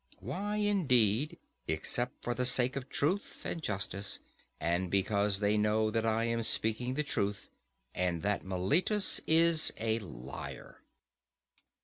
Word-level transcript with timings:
Why, 0.17 0.55
indeed, 0.57 1.37
except 1.67 2.23
for 2.23 2.33
the 2.33 2.43
sake 2.47 2.75
of 2.75 2.89
truth 2.89 3.43
and 3.45 3.61
justice, 3.61 4.17
and 4.59 4.89
because 4.89 5.41
they 5.41 5.57
know 5.59 5.91
that 5.91 6.07
I 6.07 6.23
am 6.23 6.41
speaking 6.41 6.95
the 6.95 7.03
truth, 7.03 7.49
and 7.93 8.23
that 8.23 8.43
Meletus 8.43 9.21
is 9.27 9.71
a 9.77 9.99
liar. 9.99 10.81